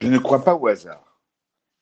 [0.00, 1.22] Je ne crois pas au hasard.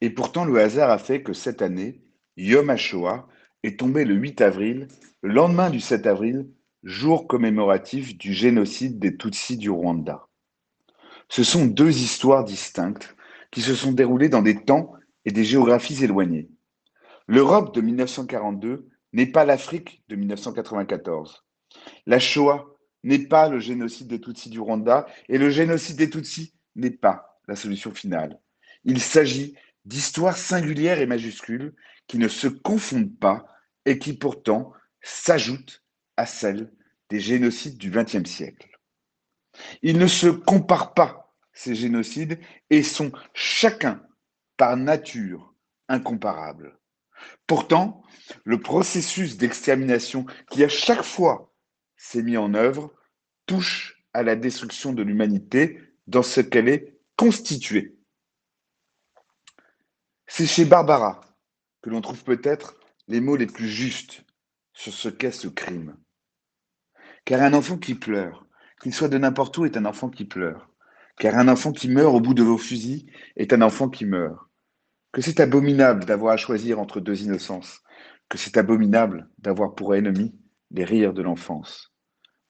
[0.01, 2.03] Et pourtant, le hasard a fait que cette année,
[2.37, 3.26] Yom HaShoah
[3.62, 4.88] est tombé le 8 avril,
[5.22, 6.48] le lendemain du 7 avril,
[6.85, 10.29] jour commémoratif du génocide des Tutsis du Rwanda.
[11.29, 13.16] Ce sont deux histoires distinctes
[13.50, 14.93] qui se sont déroulées dans des temps
[15.25, 16.51] et des géographies éloignées.
[17.27, 21.45] L'Europe de 1942 n'est pas l'Afrique de 1994.
[22.07, 22.67] La Shoah
[23.03, 27.34] n'est pas le génocide des Tutsis du Rwanda et le génocide des Tutsis n'est pas
[27.48, 28.40] la solution finale.
[28.84, 29.54] Il s'agit
[29.84, 31.75] d'histoires singulières et majuscules
[32.06, 33.46] qui ne se confondent pas
[33.86, 35.82] et qui pourtant s'ajoutent
[36.16, 36.72] à celles
[37.10, 38.78] des génocides du XXe siècle.
[39.82, 42.38] Ils ne se comparent pas, ces génocides,
[42.70, 44.02] et sont chacun
[44.56, 45.54] par nature
[45.88, 46.78] incomparables.
[47.46, 48.02] Pourtant,
[48.44, 51.52] le processus d'extermination qui à chaque fois
[51.96, 52.92] s'est mis en œuvre
[53.46, 57.96] touche à la destruction de l'humanité dans ce qu'elle est constituée.
[60.27, 61.20] C'est chez Barbara
[61.82, 62.75] que l'on trouve peut-être
[63.08, 64.25] les mots les plus justes
[64.72, 65.97] sur ce qu'est ce crime.
[67.25, 68.47] Car un enfant qui pleure,
[68.83, 70.69] qu'il soit de n'importe où, est un enfant qui pleure.
[71.19, 74.36] Car un enfant qui meurt au bout de vos fusils est un enfant qui meurt.
[75.12, 77.83] Que c'est abominable d'avoir à choisir entre deux innocences.
[78.28, 80.34] Que c'est abominable d'avoir pour ennemi
[80.70, 81.94] les rires de l'enfance.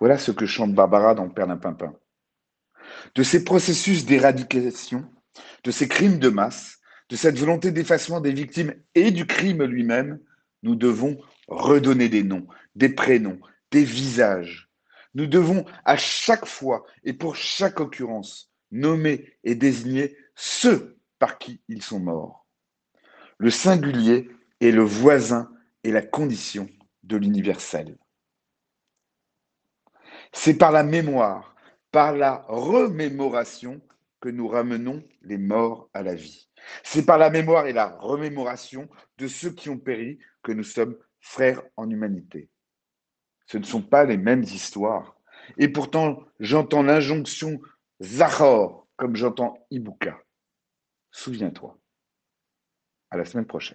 [0.01, 1.95] Voilà ce que chante Barbara dans Père Pimpin.
[3.15, 5.05] De ces processus d'éradication,
[5.63, 6.79] de ces crimes de masse,
[7.09, 10.21] de cette volonté d'effacement des victimes et du crime lui-même,
[10.63, 13.39] nous devons redonner des noms, des prénoms,
[13.71, 14.71] des visages.
[15.15, 21.61] Nous devons à chaque fois et pour chaque occurrence nommer et désigner ceux par qui
[21.69, 22.47] ils sont morts.
[23.39, 24.29] Le singulier
[24.61, 25.51] est le voisin
[25.85, 26.69] et la condition
[27.03, 27.97] de l'universel.
[30.33, 31.54] C'est par la mémoire,
[31.95, 33.81] par la remémoration
[34.19, 36.51] que nous ramenons les morts à la vie.
[36.83, 40.97] C'est par la mémoire et la remémoration de ceux qui ont péri que nous sommes
[41.21, 42.51] frères en humanité.
[43.47, 45.15] Ce ne sont pas les mêmes histoires.
[45.57, 47.61] Et pourtant, j'entends l'injonction
[48.03, 50.19] Zahor comme j'entends Ibuka.
[51.13, 51.79] Souviens-toi.
[53.11, 53.73] À la semaine prochaine.